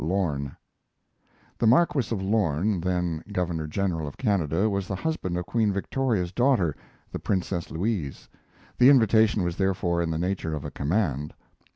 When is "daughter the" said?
6.31-7.19